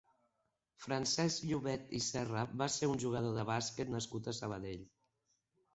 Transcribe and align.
Francesc 0.85 1.45
Llobet 1.49 1.93
i 1.99 2.01
Serra 2.07 2.47
va 2.63 2.69
ser 2.79 2.91
un 2.95 3.03
jugador 3.07 3.39
de 3.39 3.47
bàsquet 3.55 3.95
nascut 3.99 4.33
a 4.33 4.37
Sabadell. 4.43 4.87